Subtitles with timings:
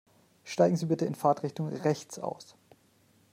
[0.45, 2.55] Steigen Sie bitte in Fahrtrichtung rechts aus.